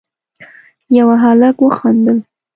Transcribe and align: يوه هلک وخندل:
يوه 0.97 1.15
هلک 1.23 1.57
وخندل: 1.61 2.17